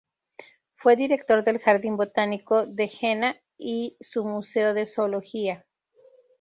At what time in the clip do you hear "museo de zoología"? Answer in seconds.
4.25-5.67